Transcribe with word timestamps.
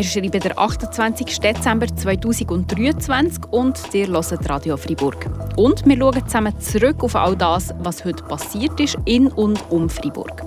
Wir 0.00 0.06
schreiben 0.06 0.40
den 0.40 0.56
28. 0.56 1.40
Dezember 1.40 1.86
2023 1.86 3.44
und 3.50 3.78
ihr 3.92 4.06
hört 4.06 4.48
Radio 4.48 4.78
Freiburg. 4.78 5.26
Und 5.56 5.84
wir 5.84 5.98
schauen 5.98 6.26
zusammen 6.26 6.58
zurück 6.58 7.04
auf 7.04 7.14
all 7.14 7.36
das, 7.36 7.74
was 7.80 8.02
heute 8.06 8.24
passiert 8.24 8.80
ist 8.80 8.96
in 9.04 9.26
und 9.26 9.62
um 9.68 9.90
Freiburg. 9.90 10.42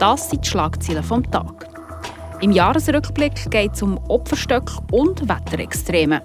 Das 0.00 0.28
sind 0.28 0.44
die 0.44 0.48
Schlagzeilen 0.48 1.04
vom 1.04 1.22
Tag. 1.30 1.68
Im 2.40 2.50
Jahresrückblick 2.50 3.48
geht 3.48 3.74
es 3.74 3.82
um 3.82 3.96
Opferstöcke 4.08 4.72
und 4.90 5.28
Wetterextreme. 5.28 6.22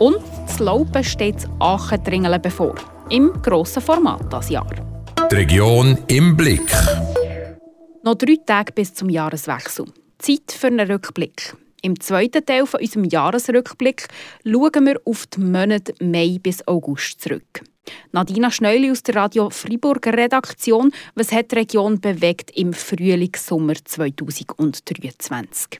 Und 0.00 0.18
das 0.48 0.58
Laupen 0.58 1.04
steht 1.04 1.36
das 1.36 1.48
Aachen 1.60 2.02
bevor. 2.42 2.74
Im 3.08 3.40
grossen 3.40 3.82
Format 3.82 4.32
das 4.32 4.50
Jahr. 4.50 4.66
Die 5.30 5.34
Region 5.36 5.96
im 6.08 6.36
Blick. 6.36 6.68
Noch 8.02 8.16
drei 8.16 8.36
Tage 8.44 8.72
bis 8.72 8.92
zum 8.92 9.08
Jahreswechsel. 9.10 9.86
Zeit 10.18 10.52
für 10.52 10.68
einen 10.68 10.90
Rückblick. 10.90 11.54
Im 11.82 12.00
zweiten 12.00 12.44
Teil 12.44 12.66
von 12.66 12.80
unserem 12.80 13.04
Jahresrückblick 13.04 14.08
schauen 14.44 14.86
wir 14.86 15.00
auf 15.04 15.26
die 15.26 15.40
Monate 15.40 15.94
Mai 16.00 16.38
bis 16.42 16.66
August 16.66 17.20
zurück. 17.20 17.62
Nadina 18.12 18.50
Schneuli 18.50 18.90
aus 18.90 19.02
der 19.02 19.16
Radio 19.16 19.50
Freiburger 19.50 20.12
Redaktion. 20.12 20.92
Was 21.14 21.32
hat 21.32 21.52
die 21.52 21.56
Region 21.56 22.00
bewegt 22.00 22.50
im 22.56 22.72
Frühling-Sommer 22.72 23.74
2023? 23.84 25.78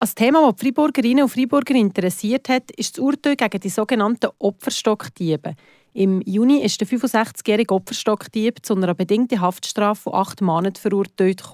Ein 0.00 0.08
Thema, 0.14 0.46
das 0.46 0.56
die 0.56 0.66
Freiburgerinnen 0.66 1.24
und 1.24 1.30
Freiburger 1.30 1.74
interessiert 1.74 2.48
hat, 2.50 2.70
ist 2.72 2.98
das 2.98 3.02
Urteil 3.02 3.36
gegen 3.36 3.60
die 3.60 3.70
sogenannten 3.70 4.30
Opferstockdiebe. 4.38 5.54
Im 5.96 6.22
Juni 6.22 6.60
ist 6.60 6.80
der 6.80 6.88
65-jährige 6.88 7.72
Opferstockdieb 7.72 8.66
zu 8.66 8.74
einer 8.74 8.94
bedingten 8.94 9.40
Haftstrafe 9.40 10.02
von 10.02 10.14
acht 10.14 10.40
Monaten 10.40 10.74
verurteilt. 10.74 11.44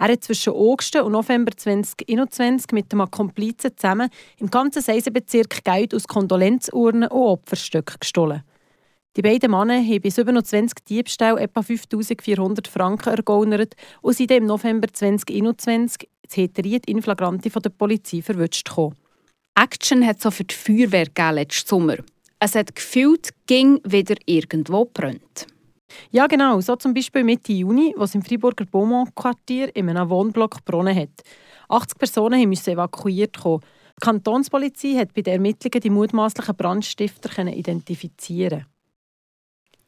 Er 0.00 0.08
hat 0.08 0.24
zwischen 0.24 0.54
August 0.54 0.96
und 0.96 1.12
November 1.12 1.52
2021 1.56 2.72
mit 2.72 2.92
einem 2.92 3.08
Komplizen 3.08 3.76
zusammen 3.76 4.10
im 4.38 4.50
ganzen 4.50 4.82
Seisenbezirk 4.82 5.62
Geld 5.62 5.94
aus 5.94 6.08
Kondolenzurnen 6.08 7.08
und 7.08 7.12
Opferstöcken 7.12 7.98
gestohlen. 8.00 8.42
Die 9.16 9.22
beiden 9.22 9.52
Männer 9.52 9.80
haben 9.80 10.00
bei 10.02 10.10
27 10.10 10.84
Diebstählen 10.84 11.38
etwa 11.38 11.62
5400 11.62 12.66
Franken 12.66 13.10
ergaunert 13.10 13.76
und 14.02 14.16
sind 14.16 14.32
im 14.32 14.46
November 14.46 14.88
2021 14.92 16.08
das 16.22 16.36
Heteriet 16.36 16.86
in 16.86 17.02
Flagranti 17.02 17.50
von 17.50 17.62
der 17.62 17.70
Polizei 17.70 18.20
verwünscht. 18.20 18.68
Action 19.54 20.04
hat 20.04 20.20
so 20.20 20.32
für 20.32 20.42
die 20.42 20.56
Feuerwehr 20.56 21.06
letzten 21.32 21.68
Sommer. 21.68 21.98
Es 22.38 22.54
hat 22.54 22.74
gefühlt, 22.74 23.30
ging 23.46 23.80
wieder 23.84 24.16
irgendwo 24.26 24.84
brennt. 24.84 25.46
Ja, 26.10 26.26
genau. 26.26 26.60
So 26.60 26.76
zum 26.76 26.92
Beispiel 26.92 27.24
Mitte 27.24 27.52
Juni, 27.52 27.94
wo 27.96 28.04
es 28.04 28.14
im 28.14 28.22
Freiburger 28.22 28.66
Beaumont-Quartier 28.66 29.74
in 29.74 29.88
einem 29.88 30.10
Wohnblock 30.10 30.56
gebrannt 30.64 30.98
hat. 30.98 31.22
80 31.68 31.98
Personen 31.98 32.48
mussten 32.48 32.70
evakuiert 32.70 33.42
werden. 33.44 33.60
Die 33.98 34.04
Kantonspolizei 34.04 34.96
hat 34.96 35.14
bei 35.14 35.22
den 35.22 35.34
Ermittlungen 35.34 35.80
die 35.80 35.90
mutmaßlichen 35.90 36.56
Brandstifter 36.56 37.46
identifizieren. 37.46 38.66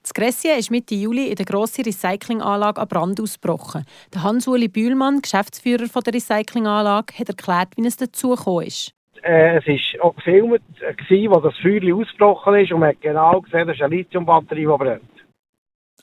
Das 0.02 0.14
Grässchen 0.14 0.58
ist 0.58 0.70
Mitte 0.70 0.94
Juli 0.94 1.27
in 1.27 1.34
der 1.34 1.44
grossen 1.44 1.84
Recyclinganlage 1.84 2.80
an 2.80 2.88
Brand 2.88 3.20
ausgebrochen. 3.20 3.84
Der 4.14 4.22
Hans-Uli 4.22 4.68
Bühlmann, 4.68 5.20
Geschäftsführer 5.20 5.86
der 5.86 6.14
Recyclinganlage, 6.14 7.18
hat 7.18 7.28
erklärt, 7.28 7.77
wie 7.77 7.86
es 7.86 7.98
dazu 7.98 8.30
gekommen 8.30 8.66
ist. 8.66 8.94
Äh, 9.22 9.58
es 9.58 9.66
war 9.66 10.05
auch 10.05 10.16
gefilmt, 10.16 10.62
äh, 10.80 11.30
wo 11.30 11.41
das 11.41 11.56
Feuer 11.58 11.94
ausgebrochen 11.94 12.55
ist 12.56 12.72
und 12.72 12.80
man 12.80 12.91
hat 12.91 13.00
genau 13.00 13.41
gesehen, 13.41 13.69
dass 13.69 13.80
eine 13.80 13.97
Lithiumbatterie 13.97 14.66
die 14.66 14.66
brennt. 14.66 15.19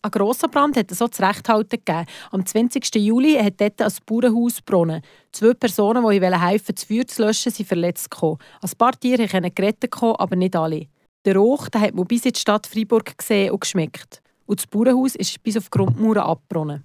Ein 0.02 0.12
grosser 0.12 0.48
Brand 0.48 0.78
hat 0.78 0.92
es 0.92 1.00
so 1.00 1.08
zurechthalten 1.08 1.80
gegeben. 1.84 2.06
Am 2.32 2.46
20. 2.46 2.94
Juli 2.96 3.34
hat 3.36 3.60
dort 3.60 3.82
ein 3.82 3.92
Bauernhaus 4.06 4.64
gebrannt. 4.64 5.04
Zwei 5.32 5.54
Personen, 5.54 6.08
die 6.08 6.22
helfen 6.24 6.76
das 6.76 6.84
Feuer 6.84 7.08
zu 7.08 7.24
löschen, 7.24 7.52
sind 7.52 7.68
verletzt 7.68 8.12
gekommen. 8.12 8.38
Ein 8.62 8.70
paar 8.78 8.92
Tiere 8.92 9.28
konnten 9.28 9.56
gerettet 9.56 9.92
kommen, 9.92 10.16
aber 10.18 10.36
nicht 10.36 10.56
alle. 10.56 10.88
Der 11.26 11.36
Rauch 11.36 11.70
den 11.70 11.82
hat 11.82 11.96
man 11.96 12.06
bis 12.06 12.26
in 12.26 12.34
die 12.34 12.40
Stadt 12.40 12.68
Freiburg 12.68 13.18
gesehen 13.18 13.52
und 13.52 13.62
geschmeckt. 13.62 14.22
Und 14.46 14.60
das 14.60 14.68
Bauernhaus 14.68 15.16
ist 15.16 15.42
bis 15.42 15.58
auf 15.58 15.66
die 15.66 15.72
Grundmauern 15.72 16.20
abgebrannt. 16.20 16.84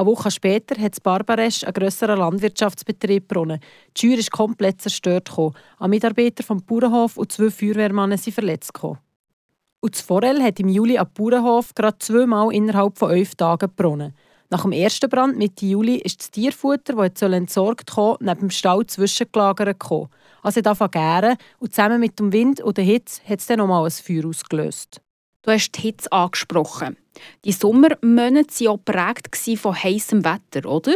Eine 0.00 0.08
Woche 0.08 0.30
später 0.30 0.80
hat 0.80 1.02
Barbaresch 1.02 1.62
einen 1.62 1.74
grösseren 1.74 2.20
Landwirtschaftsbetrieb 2.20 3.28
gebrannt. 3.28 3.62
Die 3.94 4.00
Scheuer 4.00 4.18
ist 4.18 4.30
komplett 4.30 4.80
zerstört. 4.80 5.30
Ein 5.78 5.90
Mitarbeiter 5.90 6.42
vom 6.42 6.62
Bauernhof 6.64 7.18
und 7.18 7.30
zwei 7.30 7.50
Feuerwehrmannen 7.50 8.16
sind 8.16 8.32
verletzt. 8.32 8.72
Und 8.82 9.94
das 9.94 10.00
Forell 10.00 10.42
hat 10.42 10.58
im 10.58 10.70
Juli 10.70 10.96
am 10.96 11.06
Bauernhof 11.12 11.74
gerade 11.74 11.98
zweimal 11.98 12.50
innerhalb 12.50 12.96
von 12.96 13.10
elf 13.10 13.34
Tagen 13.34 13.68
gebrannt. 13.68 14.14
Nach 14.48 14.62
dem 14.62 14.72
ersten 14.72 15.10
Brand 15.10 15.36
Mitte 15.36 15.66
Juli 15.66 15.96
ist 15.96 16.20
das 16.20 16.30
Tierfutter, 16.30 16.94
das 16.94 17.20
entsorgt 17.20 17.94
wurde, 17.94 18.24
neben 18.24 18.40
dem 18.40 18.50
Stall 18.50 18.86
zwischengelagert. 18.86 19.76
Also 20.40 20.60
es 20.64 20.80
hat 20.80 20.92
gären 20.92 21.36
und 21.58 21.74
zusammen 21.74 22.00
mit 22.00 22.18
dem 22.18 22.32
Wind 22.32 22.62
und 22.62 22.78
der 22.78 22.84
Hitze 22.84 23.20
hat 23.28 23.40
es 23.40 23.46
dann 23.46 23.58
nochmal 23.58 23.84
ein 23.84 23.90
Feuer 23.90 24.26
ausgelöst. 24.26 25.02
Du 25.42 25.50
hast 25.50 25.72
die 25.72 25.80
Hitze 25.80 26.12
angesprochen. 26.12 26.96
Die 27.44 27.52
Sommermonate 27.52 28.64
waren 28.64 28.68
auch 28.68 28.84
geprägt 28.84 29.58
von 29.58 29.74
heißem 29.74 30.24
Wetter, 30.24 30.68
oder? 30.68 30.94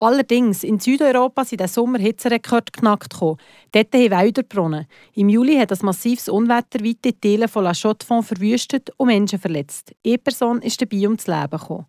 Allerdings, 0.00 0.64
in 0.64 0.80
Südeuropa 0.80 1.44
sind 1.44 1.60
der 1.60 1.68
Sommer 1.68 1.98
Hitzerekord 1.98 2.72
geknackt. 2.72 3.12
Dort 3.20 3.38
haben 3.74 4.10
Wälder 4.10 4.42
gebrannt. 4.42 4.88
Im 5.14 5.28
Juli 5.28 5.56
hat 5.56 5.70
ein 5.70 5.78
massives 5.82 6.28
Unwetter 6.28 6.84
weite 6.84 7.20
Teile 7.20 7.46
von 7.46 7.62
La 7.62 7.72
Chaux-de-Fonds 7.72 8.26
verwüstet 8.26 8.90
und 8.96 9.06
Menschen 9.06 9.38
verletzt. 9.38 9.92
Eine 10.04 10.18
Person 10.18 10.60
ist 10.62 10.80
dabei 10.80 11.02
ums 11.02 11.28
Leben 11.28 11.50
gekommen. 11.50 11.86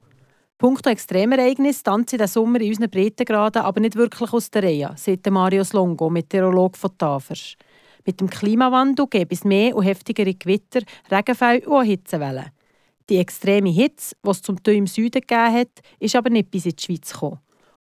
Punkto 0.59 0.91
Extremereignis 0.91 1.81
tanzen 1.81 2.19
der 2.19 2.27
Sommer 2.27 2.61
in 2.61 2.69
unseren 2.69 2.91
Breitengraden 2.91 3.63
aber 3.63 3.79
nicht 3.79 3.95
wirklich 3.95 4.31
aus 4.31 4.51
der 4.51 4.63
Reihe, 4.63 4.93
sagt 4.95 5.29
Marius 5.31 5.73
Longo, 5.73 6.09
Meteorologe 6.09 6.77
von 6.77 6.97
Tafers. 6.97 7.55
Mit 8.05 8.19
dem 8.19 8.29
Klimawandel 8.29 9.07
gäbe 9.07 9.33
es 9.33 9.43
mehr 9.43 9.75
und 9.75 9.83
heftigere 9.83 10.33
Gewitter, 10.33 10.81
Regenfälle 11.09 11.67
und 11.67 11.85
Hitzewellen. 11.85 12.51
Die 13.09 13.17
extreme 13.17 13.69
Hitze, 13.69 14.15
die 14.25 14.29
es 14.29 14.41
zum 14.41 14.61
Teil 14.61 14.75
im 14.75 14.87
Süden 14.87 15.21
gegeben 15.21 15.53
hat, 15.53 15.69
ist 15.99 16.15
aber 16.15 16.29
nicht 16.29 16.51
bis 16.51 16.65
in 16.65 16.75
die 16.75 16.83
Schweiz 16.83 17.11
gekommen. 17.11 17.39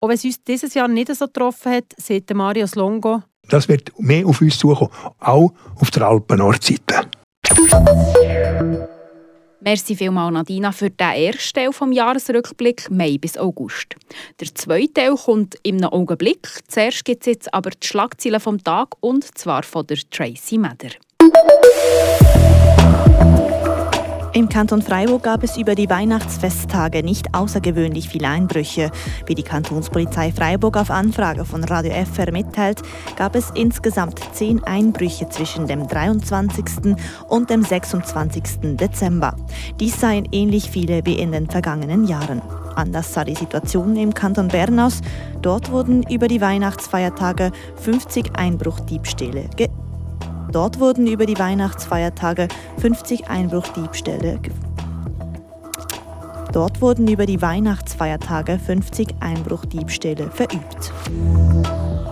Auch 0.00 0.08
wenn 0.08 0.16
es 0.16 0.24
uns 0.24 0.42
dieses 0.42 0.74
Jahr 0.74 0.88
nicht 0.88 1.14
so 1.14 1.26
getroffen 1.26 1.72
hat, 1.72 1.86
sagt 1.96 2.32
Marius 2.34 2.74
Longo, 2.74 3.22
das 3.48 3.68
wird 3.68 3.92
mehr 3.98 4.26
auf 4.26 4.40
uns 4.40 4.58
zukommen, 4.58 4.90
auch 5.18 5.52
auf 5.80 5.90
der 5.90 6.08
Alpen-Nordseite. 6.08 7.08
Merci 9.64 9.96
vielmals, 9.96 10.34
Nadina, 10.34 10.72
für 10.72 10.90
den 10.90 11.08
ersten 11.08 11.54
Teil 11.54 11.70
des 11.70 11.96
Jahresrückblick 11.96 12.90
Mai 12.90 13.16
bis 13.18 13.38
August. 13.38 13.96
Der 14.38 14.54
zweite 14.54 14.92
Teil 14.92 15.14
kommt 15.14 15.56
einem 15.66 15.84
Augenblick. 15.84 16.46
Zuerst 16.68 17.02
gibt 17.06 17.22
es 17.22 17.26
jetzt 17.28 17.54
aber 17.54 17.70
die 17.70 17.86
Schlagzeilen 17.86 18.40
vom 18.40 18.62
Tag 18.62 18.94
und 19.00 19.24
zwar 19.38 19.62
von 19.62 19.86
der 19.86 19.96
Tracy 20.10 20.58
Meder. 20.58 20.90
Im 24.34 24.48
Kanton 24.48 24.82
Freiburg 24.82 25.22
gab 25.22 25.44
es 25.44 25.56
über 25.56 25.76
die 25.76 25.88
Weihnachtsfesttage 25.88 27.04
nicht 27.04 27.32
außergewöhnlich 27.36 28.08
viele 28.08 28.26
Einbrüche. 28.26 28.90
Wie 29.26 29.36
die 29.36 29.44
Kantonspolizei 29.44 30.32
Freiburg 30.32 30.76
auf 30.76 30.90
Anfrage 30.90 31.44
von 31.44 31.62
Radio 31.62 31.92
FR 31.92 32.32
mitteilt, 32.32 32.82
gab 33.14 33.36
es 33.36 33.52
insgesamt 33.54 34.18
zehn 34.32 34.60
Einbrüche 34.64 35.28
zwischen 35.28 35.68
dem 35.68 35.86
23. 35.86 36.96
und 37.28 37.48
dem 37.48 37.62
26. 37.62 38.76
Dezember. 38.76 39.36
Dies 39.78 40.00
seien 40.00 40.26
ähnlich 40.32 40.68
viele 40.68 41.06
wie 41.06 41.14
in 41.14 41.30
den 41.30 41.48
vergangenen 41.48 42.04
Jahren. 42.04 42.42
Anders 42.74 43.14
sah 43.14 43.22
die 43.22 43.36
Situation 43.36 43.94
im 43.94 44.14
Kanton 44.14 44.48
Bern 44.48 44.80
aus. 44.80 45.00
Dort 45.42 45.70
wurden 45.70 46.02
über 46.10 46.26
die 46.26 46.40
Weihnachtsfeiertage 46.40 47.52
50 47.76 48.32
Einbruchdiebstähle 48.34 49.48
Dort 50.54 50.78
wurden 50.78 51.08
über 51.08 51.26
die 51.26 51.36
Weihnachtsfeiertage 51.36 52.46
50 52.78 53.26
Einbruchdiebstähle 53.26 54.38
Dort 56.52 56.80
wurden 56.80 57.08
über 57.08 57.26
die 57.26 57.42
Weihnachtsfeiertage 57.42 58.60
50 58.60 59.16
Einbruchdiebstähle 59.18 60.30
verübt. 60.30 60.92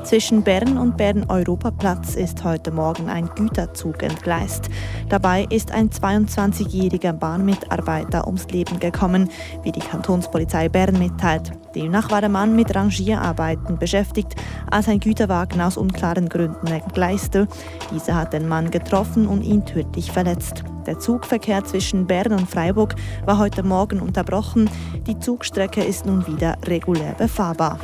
Zwischen 0.04 0.42
Bern 0.42 0.78
und 0.78 0.96
Bern-Europaplatz 0.96 2.16
ist 2.16 2.42
heute 2.42 2.72
Morgen 2.72 3.08
ein 3.08 3.30
Güterzug 3.34 4.02
entgleist. 4.02 4.68
Dabei 5.08 5.46
ist 5.48 5.70
ein 5.70 5.90
22-jähriger 5.90 7.12
Bahnmitarbeiter 7.12 8.26
ums 8.26 8.48
Leben 8.48 8.80
gekommen, 8.80 9.30
wie 9.62 9.70
die 9.70 9.80
Kantonspolizei 9.80 10.68
Bern 10.68 10.98
mitteilt. 10.98 11.52
Demnach 11.74 12.10
war 12.10 12.20
der 12.20 12.30
Mann 12.30 12.56
mit 12.56 12.74
Rangierarbeiten 12.74 13.78
beschäftigt, 13.78 14.34
als 14.70 14.88
ein 14.88 15.00
Güterwagen 15.00 15.60
aus 15.60 15.76
unklaren 15.76 16.28
Gründen 16.28 16.66
entgleiste. 16.66 17.46
Dieser 17.94 18.16
hat 18.16 18.32
den 18.32 18.48
Mann 18.48 18.70
getroffen 18.70 19.28
und 19.28 19.42
ihn 19.42 19.64
tödlich 19.64 20.10
verletzt. 20.10 20.64
Der 20.84 20.98
Zugverkehr 20.98 21.64
zwischen 21.64 22.06
Bern 22.08 22.32
und 22.32 22.50
Freiburg 22.50 22.96
war 23.24 23.38
heute 23.38 23.62
Morgen 23.62 24.00
unterbrochen. 24.00 24.68
Die 25.06 25.18
Zugstrecke 25.18 25.82
ist 25.82 26.06
nun 26.06 26.26
wieder 26.26 26.56
regulär 26.66 27.14
befahrbar. 27.14 27.78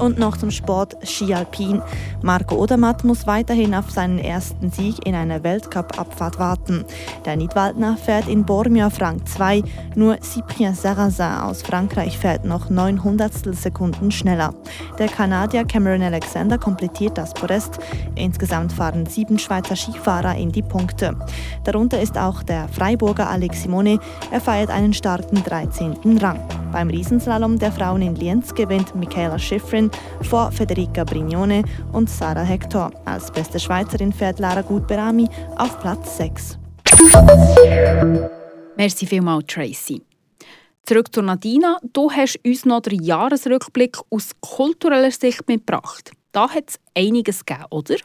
Und 0.00 0.18
noch 0.18 0.38
zum 0.38 0.50
Sport 0.50 0.96
Ski 1.06 1.34
Alpin. 1.34 1.82
Marco 2.22 2.56
Odermatt 2.56 3.04
muss 3.04 3.26
weiterhin 3.26 3.74
auf 3.74 3.90
seinen 3.90 4.18
ersten 4.18 4.70
Sieg 4.70 5.06
in 5.06 5.14
einer 5.14 5.44
Weltcup-Abfahrt 5.44 6.38
warten. 6.38 6.86
Der 7.26 7.36
Nidwaldner 7.36 7.98
fährt 7.98 8.26
in 8.26 8.46
Bormia 8.46 8.88
Frank 8.88 9.28
2, 9.28 9.62
nur 9.94 10.18
Cyprien 10.22 10.74
Sarrazin 10.74 11.40
aus 11.42 11.60
Frankreich 11.60 12.16
fährt 12.16 12.46
noch 12.46 12.70
900 12.70 13.54
Sekunden 13.54 14.10
schneller. 14.10 14.54
Der 14.98 15.08
Kanadier 15.08 15.64
Cameron 15.64 16.02
Alexander 16.02 16.56
komplettiert 16.56 17.18
das 17.18 17.34
Podest. 17.34 17.78
Insgesamt 18.14 18.72
fahren 18.72 19.04
sieben 19.04 19.38
Schweizer 19.38 19.76
Skifahrer 19.76 20.34
in 20.36 20.50
die 20.50 20.62
Punkte. 20.62 21.14
Darunter 21.64 22.00
ist 22.00 22.16
auch 22.16 22.42
der 22.42 22.68
Freiburger 22.68 23.28
Alex 23.28 23.64
Simone. 23.64 23.98
Er 24.30 24.40
feiert 24.40 24.70
einen 24.70 24.94
starken 24.94 25.44
13. 25.44 26.18
Rang. 26.18 26.40
Beim 26.72 26.88
Riesenslalom 26.88 27.58
der 27.58 27.72
Frauen 27.72 28.00
in 28.02 28.14
Lienz 28.14 28.54
gewinnt 28.54 28.94
Michaela 28.94 29.38
Schifrin 29.38 29.90
vor 30.22 30.52
Federica 30.52 31.02
Brignone 31.02 31.64
und 31.92 32.08
Sarah 32.08 32.42
Hector. 32.42 32.92
Als 33.04 33.30
beste 33.32 33.58
Schweizerin 33.58 34.12
fährt 34.12 34.38
Lara 34.38 34.62
Gutberami 34.62 35.28
auf 35.56 35.80
Platz 35.80 36.16
6. 36.18 36.58
Merci 38.76 39.06
vielmals, 39.06 39.46
Tracy. 39.46 40.02
Zurück 40.84 41.12
zu 41.12 41.22
Nadina. 41.22 41.78
Du 41.92 42.10
hast 42.10 42.38
uns 42.44 42.64
noch 42.64 42.82
den 42.82 43.02
Jahresrückblick 43.02 43.98
aus 44.08 44.30
kultureller 44.40 45.10
Sicht 45.10 45.46
mitgebracht. 45.48 46.12
Da 46.32 46.48
hat 46.48 46.70
es 46.70 46.80
einiges 46.94 47.44
gegeben, 47.44 47.66
oder? 47.70 47.96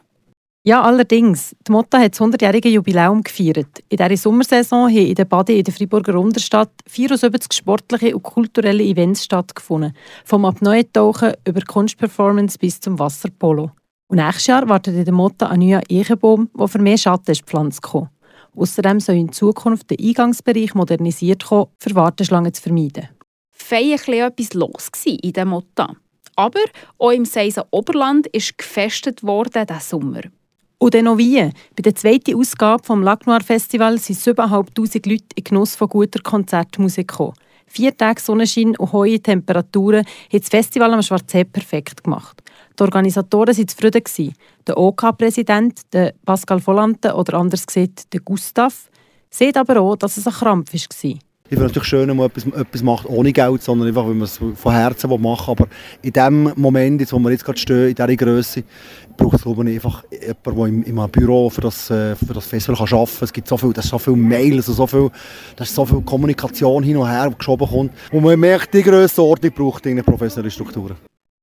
Ja, 0.67 0.81
allerdings. 0.81 1.55
Die 1.67 1.71
Motta 1.71 1.99
hat 1.99 2.13
das 2.13 2.21
100-jährige 2.21 2.69
Jubiläum 2.69 3.21
gefeiert. 3.21 3.83
In 3.87 3.97
dieser 3.97 4.17
Sommersaison 4.17 4.89
haben 4.89 5.05
in 5.05 5.13
der 5.13 5.25
Bade 5.25 5.53
in 5.53 5.63
der 5.63 5.71
Freiburger 5.71 6.19
Unterstadt 6.19 6.71
74 6.87 7.53
sportliche 7.53 8.15
und 8.15 8.23
kulturelle 8.23 8.83
Events 8.83 9.25
stattgefunden. 9.25 9.93
Vom 10.23 10.43
Apnoe-Tauchen 10.43 11.33
über 11.47 11.61
Kunstperformance 11.61 12.57
bis 12.57 12.79
zum 12.79 12.97
Wasserpolo. 12.97 13.73
Und 14.07 14.17
nächstes 14.17 14.47
Jahr 14.47 14.67
wartet 14.67 14.95
in 14.95 15.05
der 15.05 15.13
Motta 15.13 15.49
ein 15.49 15.59
neuer 15.59 15.83
Eichenbaum, 15.87 16.49
der 16.57 16.67
für 16.67 16.79
mehr 16.79 16.97
Schatten 16.97 17.35
gepflanzt 17.35 17.83
kommen. 17.83 18.09
Außerdem 18.55 18.99
soll 18.99 19.17
in 19.17 19.31
Zukunft 19.31 19.91
der 19.91 19.99
Eingangsbereich 19.99 20.73
modernisiert 20.73 21.45
kommen, 21.45 21.67
für 21.79 21.93
Warteschlangen 21.93 22.55
zu 22.55 22.63
vermeiden. 22.63 23.09
Fein 23.51 23.91
etwas 23.91 24.53
los 24.55 24.89
in 25.05 25.31
der 25.31 25.45
Motta. 25.45 25.95
Aber 26.35 26.61
auch 26.97 27.11
im 27.11 27.25
Seisen 27.25 27.63
Oberland 27.69 28.25
ist 28.27 28.57
gefestet 28.57 29.21
worden 29.21 29.67
diesen 29.67 29.81
Sommer. 29.81 30.21
Und 30.77 30.93
dann 30.93 31.05
noch 31.05 31.17
wie. 31.17 31.39
Bei 31.39 31.81
der 31.83 31.95
zweiten 31.95 32.35
Ausgabe 32.35 32.83
des 32.85 33.03
Lagnoir 33.03 33.41
Festival 33.41 33.97
sind 33.97 34.19
7'500 34.19 35.09
Leute 35.09 35.25
in 35.35 35.43
Genuss 35.43 35.75
von 35.75 35.87
guter 35.87 36.21
Konzertmusik 36.21 37.07
gekommen. 37.07 37.33
Vier 37.67 37.95
Tage 37.95 38.21
Sonnenschein 38.21 38.77
und 38.77 38.91
hohe 38.93 39.19
Temperaturen 39.19 40.05
haben 40.05 40.39
das 40.39 40.49
Festival 40.49 40.93
am 40.93 41.01
Schwarzsee 41.01 41.43
perfekt 41.43 42.03
gemacht. 42.03 42.41
Die 42.77 42.83
Organisatoren 42.83 43.57
waren 43.57 43.67
zufrieden. 43.67 44.33
Der 44.67 44.77
OK-Präsident, 44.77 45.81
OK 45.93 46.13
Pascal 46.25 46.65
Volante 46.65 47.13
oder 47.13 47.35
anders 47.35 47.65
gesagt 47.65 48.13
der 48.13 48.19
Gustav, 48.21 48.89
sieht 49.29 49.57
aber 49.57 49.81
auch, 49.81 49.95
dass 49.95 50.17
es 50.17 50.27
ein 50.27 50.33
Krampf 50.33 50.73
war. 50.73 51.13
Ich 51.47 51.49
finde 51.49 51.65
es 51.65 51.71
natürlich 51.73 51.89
schön, 51.89 52.09
wenn 52.09 52.17
man 52.17 52.25
etwas, 52.25 52.43
etwas 52.43 52.81
macht 52.81 53.05
ohne 53.05 53.31
Geld, 53.31 53.61
sondern 53.61 53.87
einfach, 53.87 54.07
wenn 54.07 54.17
man 54.17 54.23
es 54.23 54.37
von 54.37 54.71
Herzen 54.71 55.09
machen 55.21 55.59
will. 55.59 55.65
Aber 55.65 55.67
in 56.01 56.11
dem 56.11 56.51
Moment, 56.55 56.99
jetzt, 57.01 57.13
wo 57.13 57.19
wir 57.19 57.29
jetzt 57.29 57.45
gerade 57.45 57.59
stehen, 57.59 57.89
in 57.89 57.93
dieser 57.93 58.15
Größe, 58.15 58.63
braucht 59.15 59.35
es 59.35 59.43
glaube 59.43 59.69
ich, 59.69 59.75
einfach 59.75 60.03
jemanden, 60.09 60.83
der 60.83 60.95
im, 60.95 60.97
im 60.97 61.11
Büro 61.11 61.51
für 61.51 61.61
das, 61.61 61.91
äh, 61.91 62.15
für 62.15 62.33
das 62.33 62.47
Festival 62.47 62.75
kann 62.75 62.97
arbeiten 62.97 63.17
kann. 63.17 63.23
Es 63.25 63.33
gibt 63.33 63.47
so 63.47 63.57
viel, 63.57 63.73
das 63.73 63.85
ist 63.85 63.91
so 63.91 63.99
viel 63.99 64.15
Mails, 64.15 64.65
so 64.65 64.87
viel, 64.87 65.11
das 65.55 65.69
ist 65.69 65.75
so 65.75 65.85
viel 65.85 66.01
Kommunikation 66.01 66.81
hin 66.81 66.97
und 66.97 67.07
her, 67.07 67.31
geschoben 67.37 67.67
kommt. 67.67 67.91
Und 68.11 68.23
man 68.23 68.39
merkt, 68.39 68.73
die 68.73 68.81
Grössenordnung 68.81 69.51
braucht 69.51 69.85
eine 69.85 70.01
professionelle 70.01 70.49
Strukturen. 70.49 70.95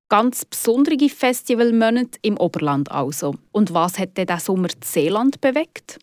Ganz 0.09 0.43
besondere 0.43 1.07
Festivalmonate 1.07 2.19
im 2.23 2.35
Oberland 2.35 2.91
also. 2.91 3.35
Und 3.53 3.73
was 3.73 3.97
hat 3.97 4.17
denn 4.17 4.27
diesen 4.27 4.41
Sommer 4.41 4.67
Seeland 4.83 5.39
bewegt? 5.39 5.97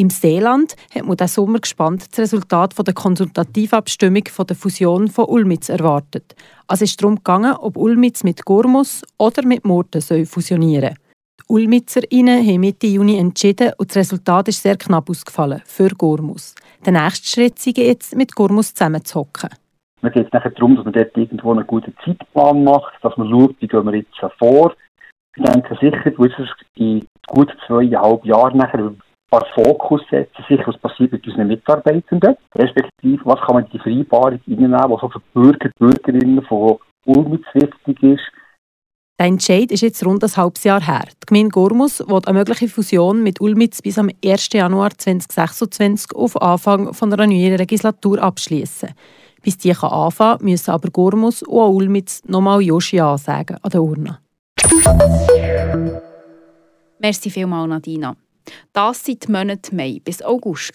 Im 0.00 0.10
Seeland 0.10 0.76
hat 0.94 1.06
man 1.06 1.16
diesen 1.16 1.26
Sommer 1.26 1.58
gespannt 1.58 2.06
das 2.12 2.20
Resultat 2.20 2.72
der 2.86 2.94
Konsultativabstimmung 2.94 4.22
der 4.48 4.54
Fusion 4.56 5.08
von 5.08 5.24
Ulmitz 5.24 5.68
erwartet. 5.70 6.36
Also 6.68 6.84
ist 6.84 7.02
darum 7.02 7.16
gegangen, 7.16 7.56
ob 7.56 7.76
Ulmitz 7.76 8.22
mit 8.22 8.44
Gormus 8.44 9.02
oder 9.18 9.44
mit 9.44 9.64
Murten 9.64 10.00
soll 10.00 10.22
Die 10.22 10.94
UlmitzerInnen 11.48 12.46
haben 12.46 12.60
Mitte 12.60 12.86
Juni 12.86 13.18
entschieden 13.18 13.72
und 13.76 13.90
das 13.90 13.96
Resultat 13.96 14.46
ist 14.46 14.62
sehr 14.62 14.76
knapp 14.76 15.10
ausgefallen 15.10 15.62
für 15.64 15.88
Gormus. 15.88 16.54
Der 16.86 16.92
nächste 16.92 17.26
Schritt 17.26 17.66
ist 17.66 17.76
jetzt, 17.76 18.14
mit 18.14 18.36
Gormus 18.36 18.74
zusammenzuhocken. 18.74 19.50
Mir 20.02 20.12
geht 20.12 20.26
es 20.26 20.32
nachher 20.32 20.52
darum, 20.52 20.76
dass 20.76 20.84
man 20.84 20.94
dort 20.94 21.16
irgendwo 21.16 21.50
einen 21.50 21.66
guten 21.66 21.92
Zeitplan 22.04 22.62
macht, 22.62 22.92
dass 23.02 23.16
man 23.16 23.28
schaut, 23.30 23.56
wie 23.58 23.66
gehen 23.66 23.84
wir 23.84 23.96
jetzt 23.96 24.14
vor. 24.38 24.76
Ich 25.34 25.42
denke 25.42 25.76
sicher, 25.80 26.08
du 26.08 26.22
wirst 26.22 26.38
in 26.76 27.04
gut 27.26 27.52
zweieinhalb 27.66 28.24
Jahren 28.24 28.58
nachher 28.58 28.94
paar 29.30 29.46
Fokus 29.54 30.02
setzen, 30.10 30.44
sich 30.48 30.66
was 30.66 30.78
passiert 30.78 31.12
mit 31.12 31.26
unseren 31.26 31.48
Mitarbeitenden, 31.48 32.36
respektive 32.54 33.24
was 33.24 33.40
kann 33.40 33.56
man 33.56 33.64
in 33.64 33.70
die 33.70 33.78
Vereinbarung 33.78 34.40
reinnehmen, 34.46 34.72
was 34.72 35.02
auch 35.02 35.12
für 35.12 35.22
Bürger, 35.34 35.70
Bürgerinnen 35.78 36.42
von 36.42 36.78
Ulmitz 37.06 37.44
wichtig 37.54 38.02
ist. 38.02 38.32
Der 39.20 39.26
Entscheid 39.26 39.72
ist 39.72 39.80
jetzt 39.80 40.06
rund 40.06 40.22
ein 40.22 40.36
halbes 40.36 40.62
Jahr 40.62 40.80
her. 40.80 41.04
Die 41.22 41.26
Gemeinde 41.26 41.50
Gormus 41.50 41.98
will 42.06 42.20
eine 42.24 42.38
mögliche 42.38 42.68
Fusion 42.68 43.22
mit 43.24 43.40
Ulmitz 43.40 43.82
bis 43.82 43.98
am 43.98 44.10
1. 44.24 44.50
Januar 44.52 44.90
2026 44.96 46.14
auf 46.14 46.40
Anfang 46.40 46.94
von 46.94 47.12
einer 47.12 47.26
neuen 47.26 47.56
Legislatur 47.56 48.22
abschließen. 48.22 48.90
Bis 49.42 49.58
die 49.58 49.72
kann 49.72 49.90
anfangen 49.90 50.44
müssen 50.44 50.70
aber 50.70 50.90
Gormus 50.90 51.42
und 51.42 51.58
auch 51.58 51.70
Ulmitz 51.70 52.22
nochmal 52.26 52.62
Joshi 52.62 53.00
ansagen 53.00 53.56
an 53.60 53.70
der 53.70 53.82
Urne. 53.82 54.18
Merci 57.00 57.30
vielmals, 57.30 57.68
Nadina. 57.68 58.14
Das 58.72 59.04
sind 59.04 59.26
die 59.26 59.32
Monate 59.32 59.74
Mai 59.74 60.00
bis 60.02 60.22
August. 60.22 60.72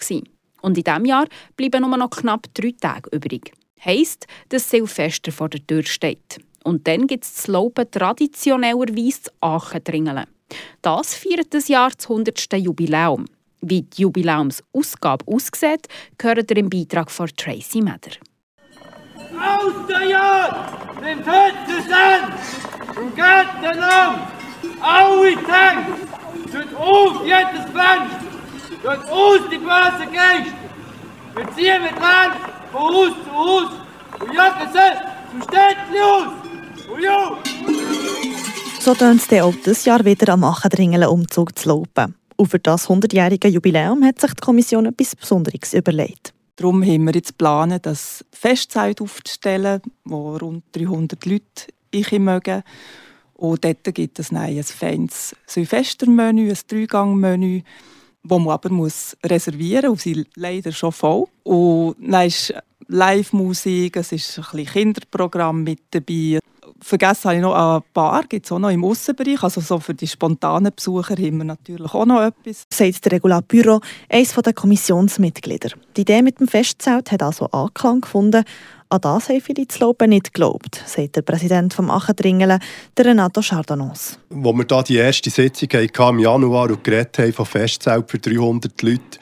Und 0.62 0.78
in 0.78 0.84
diesem 0.84 1.04
Jahr 1.04 1.26
bleiben 1.56 1.82
nur 1.82 1.96
noch 1.96 2.10
knapp 2.10 2.46
drei 2.54 2.74
Tage 2.80 3.10
übrig. 3.14 3.52
Heißt, 3.84 4.26
dass 4.48 4.70
Silvester 4.70 5.30
vor 5.30 5.50
der 5.50 5.66
Tür 5.66 5.82
steht. 5.82 6.40
Und 6.64 6.88
dann 6.88 7.06
gibt 7.06 7.24
es 7.24 7.34
das 7.34 7.46
Lauben 7.48 7.90
traditionellerweise 7.90 9.30
Aachen 9.40 10.24
Das 10.80 11.14
feiert 11.14 11.52
das 11.52 11.68
Jahr 11.68 11.90
das 11.90 12.08
100. 12.08 12.54
Jubiläum. 12.54 13.26
Wie 13.60 13.82
die 13.82 14.02
Jubiläumsausgabe 14.02 15.26
aussieht, 15.26 15.88
gehört 16.16 16.50
ihr 16.50 16.56
im 16.56 16.70
Beitrag 16.70 17.10
von 17.10 17.28
Tracy 17.28 17.82
Meder. 17.82 18.16
Aus 19.36 19.86
der 19.88 20.06
nimmt 21.02 21.26
heute 21.26 21.56
zusammen 21.66 22.32
und 22.96 23.14
geht 23.14 23.62
den 23.62 23.82
alle 24.80 25.34
Tanks 25.34 26.13
Tut 26.54 26.72
auf 26.76 27.26
jedes 27.26 27.64
Fenster! 27.64 28.20
Tut 28.80 29.10
aus 29.10 29.40
die 29.50 29.58
bösen 29.58 30.12
Geister! 30.12 30.54
Wir 31.34 31.56
ziehen 31.56 31.82
mit 31.82 32.00
Land 32.00 32.36
von 32.70 32.94
Haus 32.94 33.12
zu 33.24 33.32
Haus 33.32 33.72
und 34.20 34.32
jagen 34.32 34.72
sie 34.72 35.32
zum 35.32 35.42
Städtchen 35.42 36.00
aus! 36.00 36.32
Und 36.92 37.02
jo! 37.02 37.36
So 38.78 38.94
tönt 38.94 39.20
es 39.20 39.42
auch 39.42 39.52
dieses 39.52 39.84
Jahr 39.84 40.04
wieder 40.04 40.32
am 40.32 40.44
Achendringelen 40.44 41.08
Umzug 41.08 41.58
zu 41.58 41.70
lopen. 41.70 42.14
Und 42.36 42.46
für 42.46 42.60
das 42.60 42.88
100-jährige 42.88 43.48
Jubiläum 43.48 44.04
hat 44.04 44.20
sich 44.20 44.34
die 44.34 44.40
Kommission 44.40 44.86
etwas 44.86 45.16
Besonderes 45.16 45.74
überlegt. 45.74 46.32
Darum 46.54 46.84
haben 46.84 47.04
wir 47.06 47.14
jetzt 47.14 47.36
geplant, 47.36 47.84
das 47.84 48.24
Festzeit 48.30 49.00
aufzustellen, 49.00 49.82
wo 50.04 50.36
rund 50.36 50.62
300 50.70 51.26
Leute 51.26 51.42
ich 51.90 52.12
mögen. 52.12 52.62
Und 53.44 53.62
dort 53.62 53.94
gibt 53.94 54.18
es 54.18 54.32
ein 54.32 54.62
feines 54.62 55.36
Silvestermenü, 55.46 56.50
ein 56.50 56.58
Dreigangmenü, 56.66 57.60
das 58.22 58.38
man 58.38 58.48
aber 58.48 58.70
muss 58.70 59.16
reservieren 59.22 59.90
muss. 59.90 60.02
Sie 60.02 60.24
leider 60.34 60.72
schon 60.72 60.92
voll. 60.92 61.26
Und 61.42 61.96
dann 62.00 62.26
ist 62.26 62.54
Live-Musik, 62.88 63.96
es 63.96 64.12
ist 64.12 64.40
ein 64.54 64.64
Kinderprogramm 64.64 65.62
mit 65.62 65.80
dabei. 65.90 66.38
Vergessen 66.84 67.24
habe 67.24 67.36
ich 67.36 67.42
noch 67.42 67.54
ein 67.54 67.82
Bar, 67.94 68.24
gibt 68.28 68.44
es 68.44 68.52
auch 68.52 68.58
noch 68.58 68.68
im 68.68 68.84
Aussenbereich. 68.84 69.42
Also 69.42 69.62
so 69.62 69.80
für 69.80 69.94
die 69.94 70.06
spontanen 70.06 70.70
Besucher 70.74 71.14
haben 71.14 71.38
wir 71.38 71.44
natürlich 71.44 71.94
auch 71.94 72.04
noch 72.04 72.20
etwas. 72.20 72.64
Sagt 72.70 73.06
der 73.06 73.12
Regulat 73.12 73.48
Büro, 73.48 73.80
eines 74.10 74.34
der 74.34 74.52
Kommissionsmitglieder. 74.52 75.70
Die 75.96 76.02
Idee 76.02 76.20
mit 76.20 76.40
dem 76.40 76.46
Festzelt 76.46 77.10
hat 77.10 77.22
also 77.22 77.46
Anklang 77.46 78.02
gefunden 78.02 78.44
an 78.90 79.00
das 79.00 79.28
haben 79.28 79.40
viele 79.40 79.66
zu 79.66 79.80
Loben 79.80 80.10
nicht 80.10 80.34
geglaubt, 80.34 80.80
sagt 80.86 81.16
der 81.16 81.22
Präsident 81.22 81.76
des 81.76 81.88
Achendringelen, 81.88 82.60
Renato 82.96 83.40
Chardonnans. 83.40 84.20
Wo 84.28 84.52
wir 84.52 84.64
da 84.64 84.82
die 84.82 84.96
erste 84.96 85.30
Sitzung 85.30 85.68
hatten, 85.72 86.18
im 86.18 86.18
Januar 86.20 86.70
und 86.70 86.84
geredet 86.84 87.18
haben 87.18 87.32
von 87.32 87.46
Festzelt 87.46 88.08
für 88.08 88.18
300 88.18 88.80
Leute, 88.82 89.18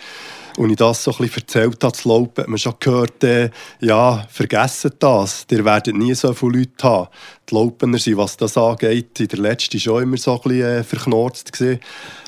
und 0.57 0.71
ich 0.71 0.77
das 0.77 1.05
so 1.05 1.15
ein 1.19 1.31
erzählt 1.35 1.83
habe, 1.83 1.93
zu 1.93 2.09
Lopen, 2.09 2.43
hat 2.43 2.49
man 2.49 2.59
schon 2.59 2.75
gehört, 2.79 3.25
äh, 3.25 3.51
ja, 3.81 4.27
vergessen 4.29 4.93
das, 4.99 5.47
ihr 5.51 5.65
werdet 5.65 5.95
nie 5.95 6.15
so 6.15 6.33
viele 6.33 6.59
Leute 6.59 6.85
haben. 6.85 7.09
Die 7.49 7.55
Lopener 7.55 7.99
sind, 7.99 8.17
was 8.17 8.37
das 8.37 8.57
angeht, 8.57 9.21
in 9.21 9.29
der 9.29 9.39
letzten 9.39 9.81
schon 9.81 10.03
immer 10.03 10.17
so 10.17 10.35
ein 10.35 10.41
bisschen 10.43 10.63
äh, 10.63 10.85
verknorzt 10.85 11.53
gewesen. 11.53 11.81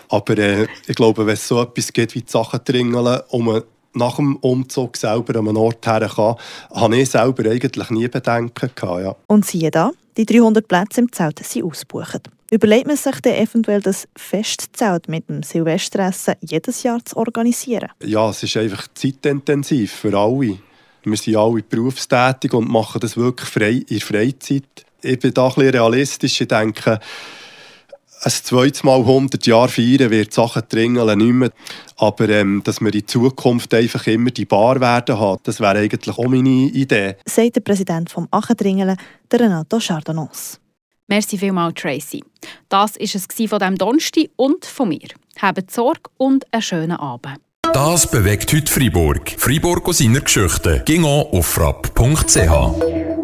Aber 0.09 0.39
äh, 0.39 0.67
ich 0.87 0.97
glaube, 0.97 1.27
wenn 1.27 1.35
es 1.35 1.47
so 1.47 1.61
etwas 1.61 1.93
gibt 1.93 2.15
wie 2.15 2.23
die 2.23 2.31
Sachen 2.31 2.61
dringeln, 2.65 3.21
um 3.31 3.63
nach 3.95 4.17
dem 4.17 4.37
Umzug 4.37 4.97
selber 4.97 5.39
an 5.39 5.49
einen 5.49 5.57
Ort 5.57 5.87
her 5.87 6.11
kann, 6.15 6.37
habe 6.73 6.97
ich 6.97 7.11
selber 7.11 7.49
eigentlich 7.49 7.91
nie 7.91 8.09
Bedenken 8.09 8.71
gehabt. 8.75 9.03
Ja. 9.03 9.17
Und 9.29 9.45
siehe 9.45 9.71
da, 9.71 9.93
die 10.17 10.27
300 10.27 10.67
Plätze 10.67 11.01
im 11.01 11.13
Zelt 11.13 11.45
sind 11.45 11.65
ausgebucht. 11.65 12.31
Überlegt 12.55 12.87
man 12.87 12.97
sich 12.97 13.21
dann 13.21 13.35
eventuell 13.35 13.81
das 13.81 14.07
Festzelt 14.15 15.09
mit 15.09 15.29
dem 15.29 15.43
Silvesteressen 15.43 16.35
jedes 16.41 16.85
Jahr 16.85 17.05
zu 17.05 17.17
organisieren? 17.17 17.89
Ja, 18.01 18.31
es 18.31 18.45
ist 18.45 18.57
einfach 18.57 18.87
zeitintensiv 18.95 19.91
für 19.93 20.17
alle. 20.17 20.59
Wir 21.03 21.17
sind 21.17 21.35
alle 21.35 21.65
berufstätig 21.65 22.55
und 22.55 22.71
machen 22.71 23.01
das 23.01 23.17
wirklich 23.17 23.49
frei, 23.49 23.83
in 23.89 23.99
Freizeit. 23.99 24.87
Ich 25.03 25.19
bin 25.19 25.35
da 25.35 25.49
ein 25.49 25.55
bisschen 25.55 25.71
realistisch. 25.71 26.41
Ich 26.43 26.47
denke, 26.47 27.01
ein 28.23 28.31
zweites 28.31 28.85
Mal 28.85 29.01
100 29.01 29.45
Jahre 29.49 29.69
feiern 29.69 30.13
wird 30.13 30.33
Sachen 30.33 30.63
dringeln 30.69 31.19
nicht 31.19 31.33
mehr. 31.33 31.51
Aber 31.97 32.29
ähm, 32.29 32.63
dass 32.63 32.81
wir 32.81 32.95
in 32.95 33.09
Zukunft 33.09 33.75
einfach 33.75 34.07
immer 34.07 34.31
die 34.31 34.45
Bar 34.45 34.81
werden 34.81 35.19
haben, 35.19 35.41
das 35.43 35.59
wäre 35.59 35.79
eigentlich 35.79 36.17
auch 36.17 36.29
meine 36.29 36.71
Idee. 36.71 37.17
Sagt 37.27 37.57
der 37.57 37.63
Präsident 37.63 38.11
vom 38.11 38.29
Achendringelen, 38.31 38.97
der 39.33 39.41
Renato 39.41 39.81
Chardonnans. 39.81 40.61
Merci 41.09 41.39
vielmals, 41.39 41.75
Tracy. 41.75 42.25
Das 42.69 42.97
war 42.97 43.03
es 43.03 43.27
von 43.51 43.59
diesem 43.59 43.79
Donnerstag 43.79 44.31
und 44.37 44.65
von 44.65 44.89
mir. 44.89 45.09
Habt 45.41 45.71
Sorge 45.71 46.11
und 46.17 46.45
einen 46.53 46.63
schönen 46.63 46.97
Abend. 46.97 47.39
Das 47.73 48.11
bewegt 48.11 48.53
heute 48.53 48.71
Freiburg. 48.71 49.35
Freiburg 49.37 49.89
aus 49.89 49.99
seiner 49.99 50.21
Geschichte. 50.21 50.83
Ging 50.85 51.05
auf 51.05 51.47
frapp.ch. 51.47 53.24